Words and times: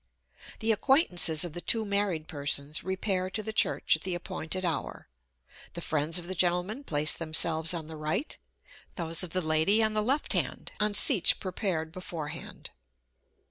The 0.61 0.71
acquaintances 0.71 1.45
of 1.45 1.53
the 1.53 1.61
two 1.61 1.85
married 1.85 2.27
persons, 2.27 2.83
repair 2.83 3.29
to 3.29 3.43
the 3.43 3.53
church 3.53 3.95
at 3.95 4.01
the 4.01 4.15
appointed 4.15 4.65
hour; 4.65 5.07
the 5.73 5.79
friends 5.81 6.17
of 6.17 6.25
the 6.25 6.33
gentleman 6.33 6.83
place 6.83 7.13
themselves 7.13 7.71
on 7.71 7.85
the 7.85 7.95
right, 7.95 8.35
those 8.95 9.21
of 9.21 9.29
the 9.29 9.41
lady 9.43 9.83
on 9.83 9.93
the 9.93 10.01
left 10.01 10.33
hand, 10.33 10.71
on 10.79 10.95
seats 10.95 11.33
prepared 11.33 11.91
beforehand. 11.91 12.71